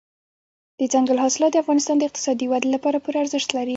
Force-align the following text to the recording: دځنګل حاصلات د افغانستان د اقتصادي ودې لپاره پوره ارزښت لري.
دځنګل 0.77 1.17
حاصلات 1.23 1.51
د 1.53 1.57
افغانستان 1.63 1.95
د 1.97 2.03
اقتصادي 2.07 2.45
ودې 2.47 2.69
لپاره 2.75 2.97
پوره 3.03 3.17
ارزښت 3.23 3.49
لري. 3.57 3.69